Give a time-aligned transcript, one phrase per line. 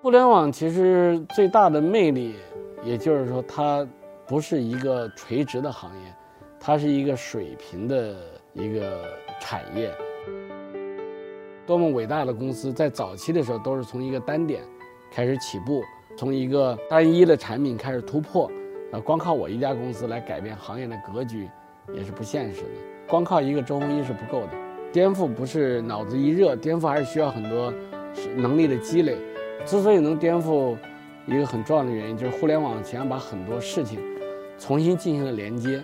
[0.00, 2.36] 互联网其实最大的魅力，
[2.84, 3.84] 也就是说，它
[4.28, 6.14] 不是一个垂直的行业，
[6.60, 8.14] 它是一个水平的
[8.52, 9.02] 一个
[9.40, 9.90] 产业。
[11.66, 14.62] 多么伟大的公司在早期的时候都是从一个单点
[15.10, 15.82] 开始起步，
[16.16, 18.48] 从一个单一的产品开始突破。
[18.92, 21.50] 呃，光靠我一家公司来改变行业的格局，
[21.92, 22.68] 也是不现实的。
[23.08, 24.52] 光靠一个周鸿祎是不够的，
[24.92, 27.74] 颠覆不是脑子一热，颠覆还是需要很多
[28.36, 29.16] 能力的积累。
[29.64, 30.76] 之所以能颠覆，
[31.26, 34.00] 一个很重要的原因就是互联网想把很多事情
[34.58, 35.82] 重新进行了连接。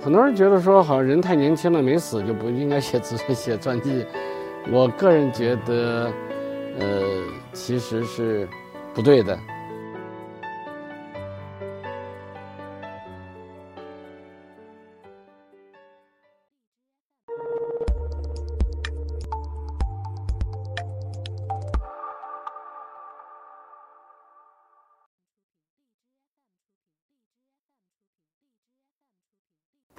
[0.00, 4.04] 很多人觉得说，好像人太年轻了没死就不应该写自 写传记。
[4.70, 6.10] 我个人觉得，
[6.78, 7.02] 呃，
[7.52, 8.48] 其实是
[8.94, 9.38] 不对的。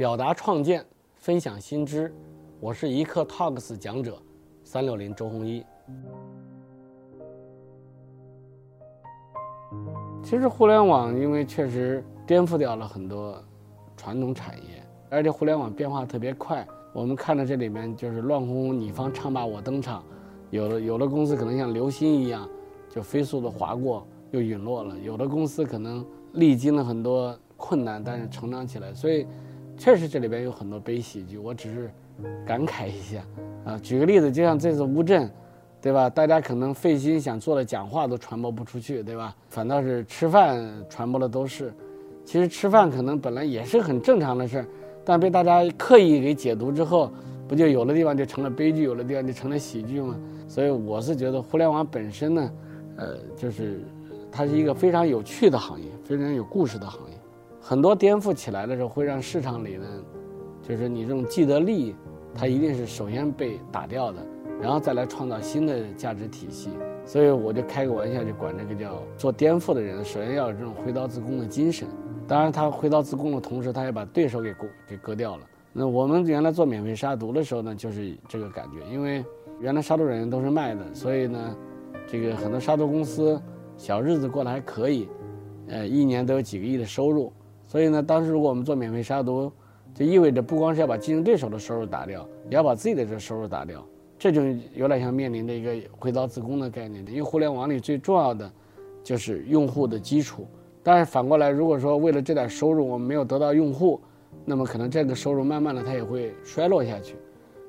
[0.04, 2.14] 表达创建，分享新知，
[2.60, 4.22] 我是一刻 Talks 讲者，
[4.62, 5.66] 三六零周鸿祎。
[10.22, 13.42] 其实互联网因为确实颠覆掉了很多
[13.96, 16.68] 传统产业，而且互联网变化特别快。
[16.92, 20.04] 我们看到这里面就是乱哄哄，你方唱罢我登场，
[20.50, 22.46] 有的有的公司可能像流星一样，
[22.90, 28.94] 就飞速的划过又陨落了；有的公司可能历经了很多困难，但是成长起来。
[28.94, 29.26] 所以。
[29.78, 31.92] 确实，这里边有很多悲喜剧，我只是
[32.46, 33.22] 感慨一下
[33.66, 33.80] 啊。
[33.82, 35.30] 举个例子，就像这次乌镇，
[35.82, 36.10] 对吧？
[36.10, 39.36] 大家可能费心想做的讲话都传播不出去，对吧？
[39.50, 41.74] 反倒是吃饭传播的都是。
[42.24, 44.66] 其实吃饭可能本来也是很正常的事儿，
[45.04, 47.12] 但被大家刻意给解读之后，
[47.48, 50.16] 不就有的地方就成了悲剧，有的地方就成了喜剧吗？
[50.48, 52.52] 所以我是觉得互联网本身呢，
[52.96, 53.82] 呃，就是
[54.32, 57.18] 它是一个非常有趣的行业，非常有故事的行业。
[57.66, 59.86] 很多颠覆起来的时候，会让市场里呢，
[60.62, 61.96] 就是你这种既得利益，
[62.36, 64.20] 它一定是首先被打掉的，
[64.62, 66.72] 然后再来创造新的价值体系。
[67.06, 71.88] 所以我就开个玩笑，就管这个叫做颠覆的人，首先要有这种挥刀自宫的精神。
[72.28, 75.44] 当然，他挥刀自宫的同时，他也把对手给割给割掉了。
[75.72, 79.24] 那我们原来做免费杀毒的时候呢，就是这个感觉，因为
[79.62, 81.56] 原来杀毒软件都是卖的，所以呢，
[82.08, 83.42] 这个很多杀毒公司
[83.78, 85.08] 小日子过得还可以，
[85.70, 87.32] 呃，一年都有几个亿的收入。
[87.74, 89.52] 所以呢，当时如果我们做免费杀毒，
[89.96, 93.84] 就意味着不光是要把竞争对手的收入打掉，也要把自己的这收入打掉，
[94.20, 94.44] 这就
[94.76, 97.04] 有点像面临的一个回到自宫的概念。
[97.08, 98.54] 因为互联网里最重要的
[99.04, 100.46] 就是用户的基础，
[100.84, 104.00] 但是反过来，如果说为了这点收入我们没有得到用户，
[104.46, 107.16] 那么可能这个收入慢慢的它也会衰落下去。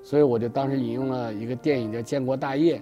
[0.03, 2.76] 所以我就当时引用了一个电影叫《建国大业》，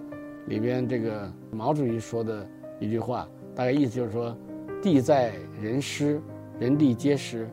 [0.47, 2.45] 里边这个毛主席说的
[2.81, 3.25] 一句话，
[3.55, 4.35] 大概意思就是说，
[4.81, 5.31] 地在
[5.61, 6.21] 人失。
[6.59, 7.49] 人地皆失，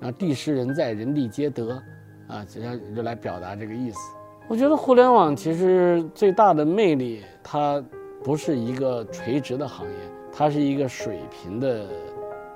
[0.00, 1.80] 啊，地失人在，人地皆得，
[2.26, 3.98] 啊，这样就来表达这个意思。
[4.48, 7.82] 我觉得互联网其实最大的魅力，它
[8.24, 9.94] 不是一个垂直的行业，
[10.32, 11.86] 它是一个水平的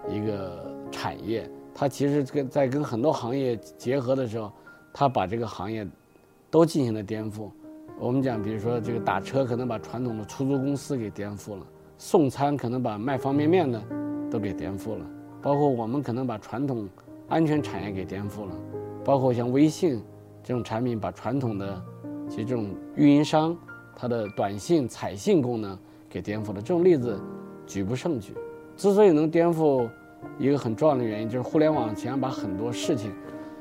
[0.09, 1.49] 一个产业。
[1.73, 4.51] 它其实跟在跟很多行业结合的时候，
[4.93, 5.87] 它把这个行业
[6.51, 7.51] 都进行了颠覆。
[7.99, 11.67] 我们讲，比如说这个打车可能把传统的出租公司给颠覆了，
[11.97, 13.81] 送餐可能把卖方便面的
[14.31, 15.07] 都给颠覆了。
[15.45, 16.89] 包括我们可能把传统
[17.29, 18.57] 安全产业给颠覆了，
[19.05, 20.03] 包括像微信
[20.43, 21.83] 这种产品把传统的
[22.31, 23.55] 其实这种运营商
[23.95, 25.79] 它的短信、彩信功能
[26.09, 26.63] 给颠覆了。
[26.63, 27.21] 这种例子
[27.67, 28.33] 举不胜举。
[28.75, 29.87] 之所以能颠覆，
[30.39, 33.13] 一个很重要的原因就是互联网想把很多事情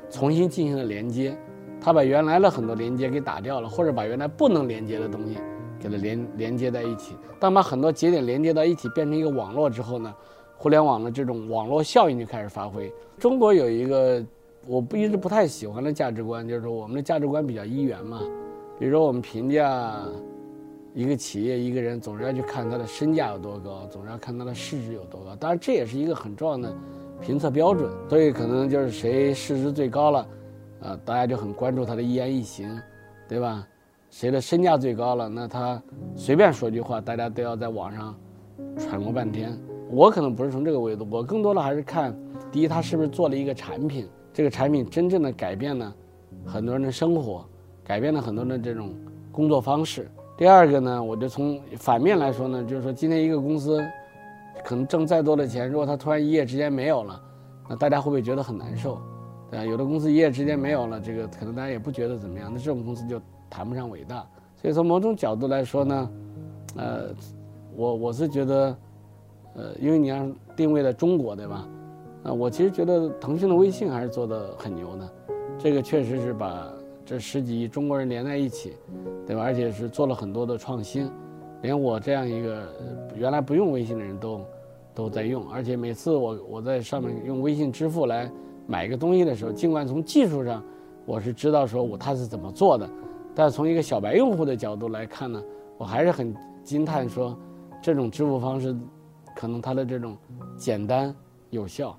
[0.08, 1.36] 重新进行了连接，
[1.78, 5.36] 它把原来的很多连接给打掉了，或者把原来不能连接的东西
[5.78, 7.14] 给它连连接在一起。
[7.38, 10.14] 当把很多节点连接到一起，变成一个网络之后呢？
[10.56, 12.92] 互联网的这种网络效应就开始发挥。
[13.18, 14.24] 中国有一个
[14.66, 18.20] 我不一直不太喜欢的价值观，就是说我们的价值观比较一元嘛。
[18.78, 20.00] 比如说我们评价
[20.94, 25.36] 一个企业、一个人，总是要去看他的身价有多高，总是要看他的市值有多高。
[25.36, 26.74] 当然这也是一个很重要的
[27.20, 27.90] 评测标准。
[28.08, 30.28] 所以可能就是谁市值最高了，
[30.82, 32.80] 啊，大家就很关注他的一言一行，
[33.28, 33.66] 对吧？
[34.10, 35.82] 谁的身价最高了，那他
[36.14, 38.16] 随便说句话，大家都要在网上
[38.78, 39.58] 揣摩半天。
[39.94, 42.12] 我可能不是从这个维度，我更多的还是看，
[42.50, 45.94] 第一，他是不是做了一个产品，这个产品真正的改变了
[46.44, 47.44] 很多人的生活，
[47.84, 48.92] 改变了很多人的这种
[49.30, 50.10] 工作方式。
[50.36, 53.80] 第二个呢，我就从反面来说呢，就是说今天一个公司
[54.64, 57.22] 可能挣再多的钱，如果他突然一夜之间没有了，
[57.68, 58.98] 那大家会不会觉得很难受？
[59.48, 59.64] 对吧？
[59.64, 64.26] 有的公司一夜之间没有了，这个可能大家也不觉得怎么样，那这种公司就谈不上伟大。
[64.56, 66.10] 所以从某种角度来说呢，
[66.76, 67.14] 呃。
[67.76, 68.76] 我我是觉得，
[69.56, 71.68] 呃，因为你要定位在中国，对吧？
[72.24, 75.08] 啊，我其实觉得腾讯的微信还是做的很牛的，
[75.58, 76.72] 这个确实是把
[77.04, 78.72] 这十几亿中国人连在一起，
[79.26, 79.42] 对吧？
[79.42, 81.10] 而且是做了很多的创新，
[81.62, 82.66] 连我这样一个
[83.14, 84.40] 原来不用微信的人都
[84.94, 88.30] 都在用，而且每次我我在上面用微信支付来
[88.66, 90.62] 买一个东西的时候，尽管从技术上
[91.04, 92.88] 我是知道说我它是怎么做的，
[93.34, 95.42] 但从一个小白用户的角度来看呢，
[95.76, 97.36] 我还是很惊叹说，
[97.82, 98.74] 这种支付方式
[99.34, 100.16] 可能它的这种
[100.56, 101.14] 简单
[101.50, 101.98] 有效。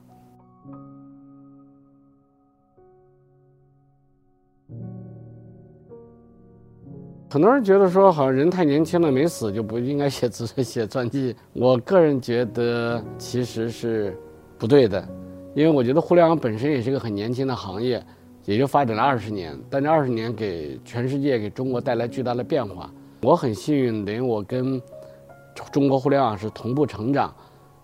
[7.30, 11.36] 很多人觉得说，好像人太年轻了没死就不应该写自写传记。
[11.52, 14.18] 我个人觉得其实是
[14.58, 15.06] 不对的，
[15.54, 18.02] 因为我觉得互联网本身也是一个很年轻的行业，
[18.46, 22.90] 也就发展了二十年，但这二十年给全世界、给中国带来巨大的变化。
[23.22, 24.82] 我很幸运，等于我跟
[25.72, 27.34] 中国互联网是同步成长，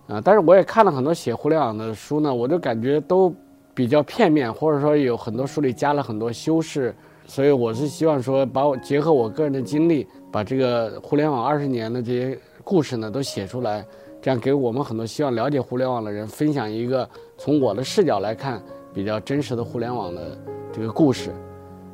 [0.08, 3.34] 啊，但是我也看了很多写互联网的书呢，我就感觉都
[3.74, 6.94] 比较片面，或者说有很多书里加了很多修饰。
[7.26, 13.86] 所以我是希望说，把我结合我个人的经历，把这个互联网二十年的这些故事呢都写出来，
[14.22, 17.08] 这样给我们很多希望了解互联网的人分享一个
[17.38, 18.62] 从我的视角来看
[18.94, 20.38] 比较真实的互联网的
[20.74, 21.32] 这个故事。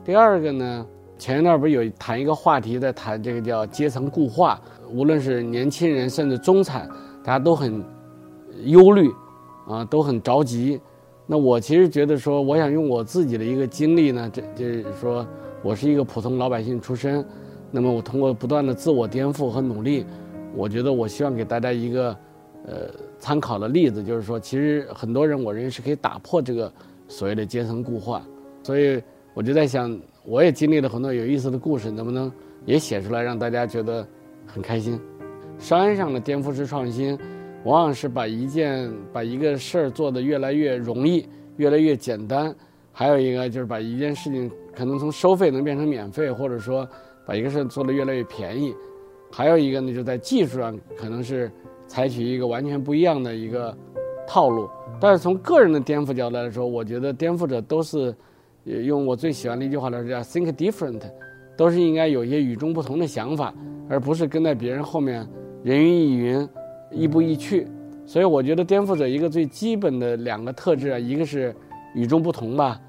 [0.04, 0.88] 第二个呢，
[1.18, 4.60] 前一段不是有谈一个话题，在谈这个叫阶层固化，
[4.92, 6.88] 无论是年轻人甚至中产，
[7.24, 7.84] 大家都很
[8.66, 9.10] 忧虑，
[9.68, 10.80] 啊，都很着急。
[11.26, 15.28] 那我其实觉得说，我想用我自己的一个经历呢，这就是说
[15.62, 17.26] 我是一个普通老百姓出身，
[17.72, 20.06] 那么我通过不断的自我颠覆和努力，
[20.56, 22.18] 我觉得我希望给大家一个
[22.66, 22.74] 呃
[23.20, 26.72] 参考的例子，就是说其实很多人我认为是可以打破这个
[27.08, 28.22] 所谓的阶层固化，
[28.64, 29.02] 所以
[29.34, 32.30] 我就在想，我也经历了很多有意思的故事，能不能
[32.66, 34.06] 也写出来让大家觉得
[34.46, 35.00] 很开心？
[35.58, 37.18] 商业上的颠覆式创新。
[37.64, 42.54] 往往是把一件把一个事儿做得越来越容易，越来越简单。
[42.92, 46.88] 还有一个就是把一件事情可能从收费能变成免费，或者说
[47.26, 48.76] 把一个事儿做得越来越便宜。
[49.32, 51.52] 还有一个呢，就在技术上可能是
[51.88, 53.76] 采取一个完全不一样的一个
[54.28, 54.70] 套路。
[55.00, 58.16] 但是从个人的颠覆角度来说，我觉得颠覆者都是
[58.68, 61.02] 用我最喜欢的一句话来说叫 “think different”，
[61.56, 63.54] 都是应该有一些与众不同的想法，
[63.90, 65.28] 而不是跟在别人后面
[65.64, 66.48] 人云亦云。
[66.90, 67.68] 亦步亦趋，
[68.06, 71.54] 所以我觉得颠覆者一个最基本的两个特质啊，一个是
[71.94, 72.80] 与众不同吧，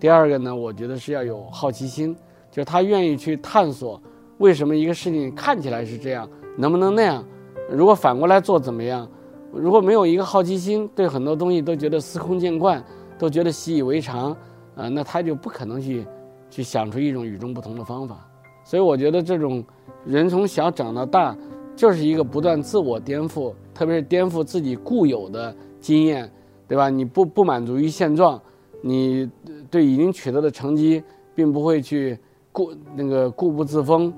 [0.00, 2.16] 第二个呢，我觉得是要有好奇心，
[2.50, 4.02] 就是他愿意去探索
[4.38, 6.28] 为什么一个事情看起来是这样，
[6.58, 7.24] 能不能那样？
[7.70, 9.08] 如果反过来做怎么样？
[9.52, 12.82] 如果没有一个好奇心，对很多东西都觉得司空见惯，
[13.16, 14.36] 都觉得习以为常，
[14.76, 16.06] 啊，那他就不可能去
[16.50, 18.26] 去想出一种与众不同的方法。
[18.64, 19.64] 所以我觉得这种
[20.04, 21.36] 人从小长到大。
[21.76, 26.30] 就是一个不断自我颠覆，特别是颠覆自己固有的经验，
[26.68, 26.88] 对吧？
[26.88, 28.40] 你不不满足于现状，
[28.80, 29.28] 你
[29.68, 31.02] 对已经取得的成绩
[31.34, 32.16] 并不会去
[32.52, 34.14] 固那个固步自封，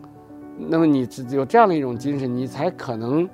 [0.59, 3.27] 那么你只有这样的一种精神，你才可能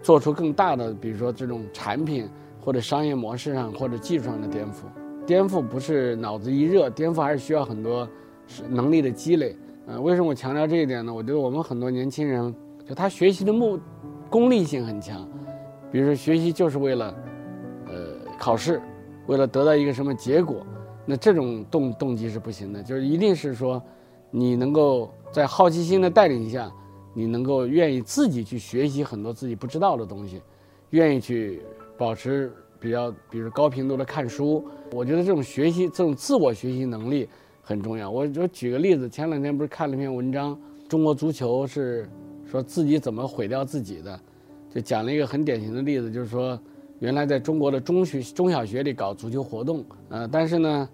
[0.00, 2.28] 做出更大的，比如说这种产品
[2.64, 4.84] 或者商业模式上或者技术上的颠覆。
[5.26, 8.08] 颠覆不是脑子一热，颠覆还是需要很多
[8.46, 9.56] 是能力的积累。
[9.86, 11.12] 呃，为什么我强调这一点呢？
[11.12, 12.54] 我觉得我们很多年轻人。
[12.88, 13.80] 就他学习的目
[14.30, 15.28] 功利性很强，
[15.90, 17.12] 比如说学习就是为了
[17.88, 17.94] 呃
[18.38, 18.80] 考试，
[19.26, 20.64] 为了得到一个什么结果，
[21.04, 22.80] 那这种动动机是不行的。
[22.84, 23.82] 就是一定是说，
[24.30, 26.70] 你能够在好奇心的带领下，
[27.12, 30.40] 你能够愿意自己去学习很多自己不知道的东西，
[30.90, 31.62] 愿意去
[31.98, 32.52] 保持
[32.86, 34.64] 比较，比如高频度的看书。
[34.92, 37.28] 我觉得这种学习，这种自我学习能力
[37.60, 38.08] 很重要。
[38.08, 40.56] 我我举个例子，前两天不是看了一篇文章，
[40.88, 42.08] 中国足球是。
[42.48, 44.20] 说自己怎么毁掉自己的，
[44.72, 46.56] 就讲了一个很典型的例子，就是说，
[47.00, 50.88] 原来在中国的中学、中小学里搞足球活动，呃，但是呢，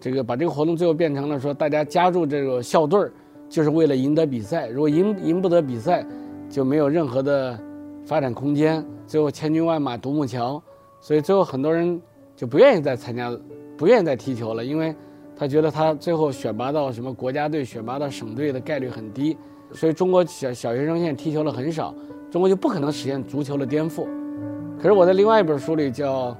[0.00, 3.12] 这个把这个活动最后变成了说，大家加入这个校队儿，
[3.50, 4.66] 就是为了赢得比赛。
[4.68, 6.06] 如果赢赢不得比赛，
[6.48, 7.60] 就没有任何的
[8.06, 8.82] 发展空间。
[9.06, 10.60] 最后千军万马独木桥，
[11.04, 12.00] 所以最后很多人
[12.34, 13.30] 就不愿意再参加，
[13.76, 14.96] 不愿意再踢球了，因为
[15.36, 19.36] 他觉得他最后选拔到什么国家队、选拔到省队的概率很低。
[19.74, 21.94] 所以中国小小学生现在踢球的很少，
[22.30, 24.06] 中国就不可能实现足球的颠覆。
[24.78, 26.30] 可是我在另外一本书里叫《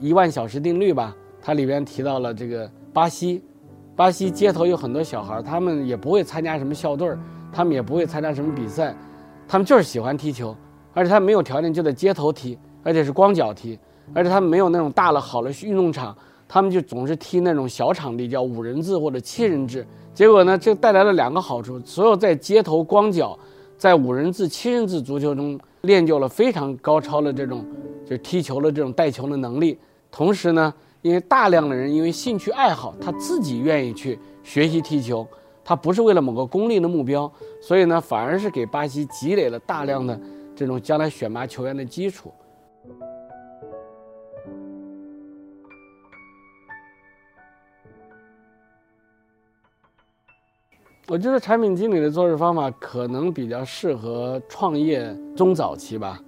[0.00, 3.40] 一万小时定律》吧，它里边提到了这个巴西，
[3.94, 7.08] 巴西街头有很多小孩，他们也不会参加什么校队
[7.52, 8.92] 他们也不会参加什么比赛，
[9.46, 10.56] 他们就是喜欢踢球，
[10.92, 13.76] 而且他没有条件就在街头踢，而且是光脚踢，
[14.14, 16.16] 而且他们没有那种大了好的运动场，
[16.46, 19.84] 他们就总是踢那种小场地，叫五人制或者七人制。
[20.14, 23.36] 结果呢，这带来了两个好处：所有在街头光脚，
[23.76, 27.66] 在五人制、七人制足球中练就了非常高超的这种
[28.04, 29.76] 就是踢球的这种带球的能力。
[30.12, 35.26] 同时呢，因为大量的人因为兴趣爱好，他自己愿意去学习踢球，
[35.64, 37.28] 他不是为了某个功利的目标，
[37.60, 40.16] 所以呢，反而是给巴西积累了大量的
[40.54, 42.32] 这种将来选拔球员的基础。
[51.08, 56.20] 我觉得产品经理的做事方法可能比较适合创业中早期吧，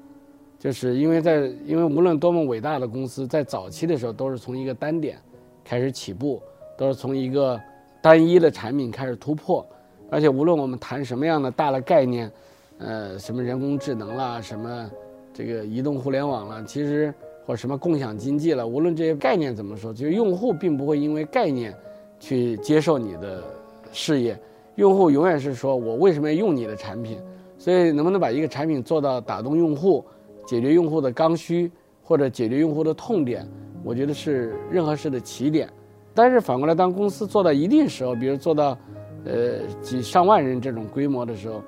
[0.57, 5.19] 就是因为在因为无论多么伟大的公司，在早期的时候都是从一个单点
[5.65, 6.41] 开始起步，
[6.77, 7.61] 都是从一个
[8.01, 9.67] 单一的产品开始突破，
[10.11, 12.31] 而且无论我们谈什么样的大的概念，
[12.79, 14.89] 呃，什么人工智能啦，什么
[15.35, 17.13] 这个移动互联网啦，其实
[17.45, 21.75] 或者什么共享经济了，无论这些概念怎么说，就是用户并不会因为概念
[22.21, 23.43] 去接受你的
[23.91, 24.41] 事业。
[24.79, 27.19] 用户永远是说：“我为什么要用你的产品？”
[27.59, 30.05] 所以，能不能把一个产品做到打动用户、
[30.47, 31.69] 解决用户的刚需
[32.01, 33.45] 或者解决用户的痛点，
[33.83, 35.69] 我觉得是任何事的起点。
[36.15, 38.79] 但是反过来，当公司做到一定时候，比如做到
[39.25, 41.61] 呃几上万人这种规模的时候，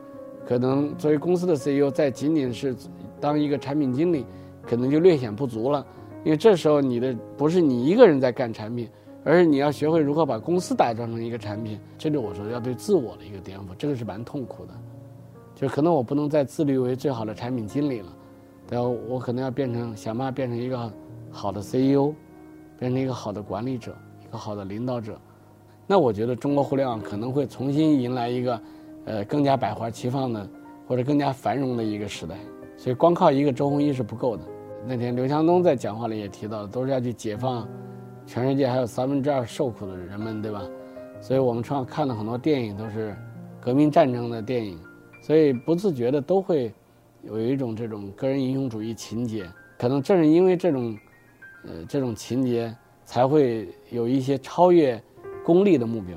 [0.47, 2.77] 可能作为公司的 CEO，在仅仅是
[3.19, 4.25] 当一个产品经理，
[4.63, 5.85] 可能就略显不足了，
[6.23, 8.89] 因为这时候你的不是你一个人在干产品。
[9.25, 14.73] 而是你要学会如何把公司打造成一个产品，这就我说要对自我的一个颠覆，这个是蛮痛苦的。
[15.55, 18.07] 就可能我不能再自律为最好的产品经理了，
[18.67, 20.91] 但我可能要变成想办法变成一个
[21.31, 22.15] 好的 CEO，
[22.79, 23.95] 变成一个好的管理者，
[24.27, 25.21] 一个好的领导者。
[25.87, 28.63] 那我觉得中国互联网可能会重新迎来一个，
[29.05, 30.49] 呃，更加百花齐放的，
[30.87, 32.37] 或者更加繁荣的一个时代。
[32.77, 34.43] 所以光靠一个周鸿祎是不够的。
[34.87, 37.69] 那天刘强东在讲话里也提到，都是要去解放。
[38.33, 40.63] 全世界还有三分之二受苦的人们，对吧？
[41.21, 43.13] 所以我们常看了很多电影，都是
[43.61, 44.79] 革命战争的电影，
[45.21, 46.73] 所以不自觉的都会
[47.25, 49.45] 有一种这种个人英雄主义情节。
[49.77, 50.97] 可能正是因为这种，
[51.65, 52.73] 呃，这种情节，
[53.05, 55.03] 才会有一些超越
[55.45, 56.17] 功利的目标。